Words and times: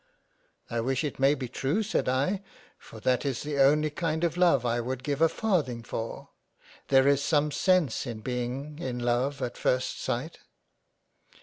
"I 0.71 0.79
wish 0.79 1.03
it 1.03 1.19
may 1.19 1.35
be 1.35 1.47
true 1.47 1.83
said 1.83 2.09
I, 2.09 2.41
for 2.79 2.99
that 3.01 3.23
is 3.23 3.43
the 3.43 3.59
only 3.59 3.91
kind 3.91 4.23
of 4.23 4.35
love 4.35 4.65
I 4.65 4.81
would 4.81 5.03
give 5.03 5.21
a 5.21 5.29
farthing 5.29 5.83
for— 5.83 6.29
There 6.87 7.07
is 7.07 7.23
some 7.23 7.51
sense 7.51 8.07
in 8.07 8.21
being 8.21 8.79
in 8.79 8.97
love 8.97 9.43
at 9.43 9.57
first 9.59 10.01
sight." 10.01 10.39